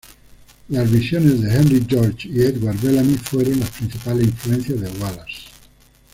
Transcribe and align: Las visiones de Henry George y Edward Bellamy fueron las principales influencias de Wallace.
Las 0.69 0.89
visiones 0.89 1.43
de 1.43 1.53
Henry 1.53 1.85
George 1.87 2.27
y 2.27 2.41
Edward 2.41 2.75
Bellamy 2.81 3.13
fueron 3.17 3.59
las 3.59 3.69
principales 3.69 4.23
influencias 4.29 4.81
de 4.81 4.89
Wallace. 4.99 5.41